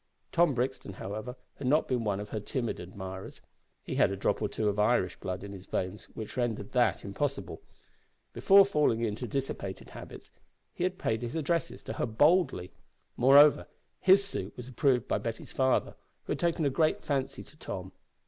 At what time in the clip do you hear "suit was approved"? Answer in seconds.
14.25-15.07